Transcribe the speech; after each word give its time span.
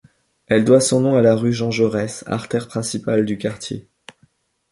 Elle 0.47 0.65
doit 0.65 0.81
son 0.81 0.99
nom 1.01 1.15
à 1.15 1.21
la 1.21 1.35
rue 1.35 1.53
Jean-Jaurès, 1.53 2.23
artère 2.25 2.67
principale 2.67 3.23
du 3.23 3.37
quartier. 3.37 3.87